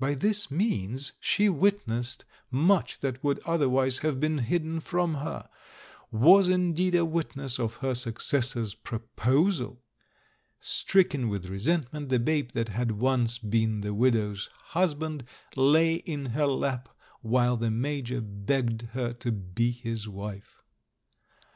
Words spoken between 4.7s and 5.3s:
from